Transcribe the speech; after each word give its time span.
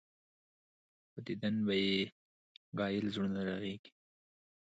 پۀ 1.11 1.19
ديدن 1.25 1.55
به 1.65 1.73
ئې 1.83 1.93
ګهائل 2.77 3.05
زړونه 3.13 3.39
رغيږي 3.49 3.91